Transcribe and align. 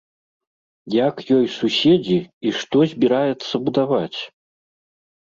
Як 1.07 1.15
ёй 1.37 1.45
суседзі 1.59 2.19
і 2.47 2.57
што 2.63 2.77
збіраецца 2.97 3.55
будаваць? 3.71 4.19